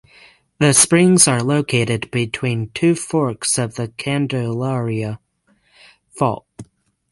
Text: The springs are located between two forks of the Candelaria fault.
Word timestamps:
The 0.57 0.73
springs 0.73 1.27
are 1.27 1.43
located 1.43 2.09
between 2.09 2.69
two 2.71 2.95
forks 2.95 3.59
of 3.59 3.75
the 3.75 3.89
Candelaria 3.89 5.19
fault. 6.09 6.47